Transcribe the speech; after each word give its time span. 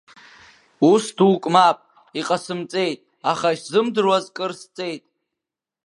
Ус 0.91 1.05
дук 1.17 1.43
мап, 1.53 1.79
иҟасымҵеит, 2.19 2.99
аха 3.31 3.47
исзымдыруаз 3.55 4.25
кыр 4.35 4.51
сҵеит. 4.59 5.03